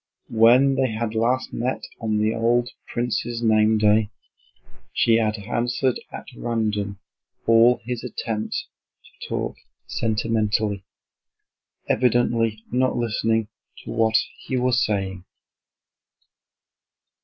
[0.31, 4.09] When they had last met on the old prince's name day,
[4.93, 6.97] she had answered at random
[7.45, 8.67] all his attempts
[9.03, 10.83] to talk sentimentally,
[11.87, 13.49] evidently not listening
[13.83, 15.23] to what he was saying.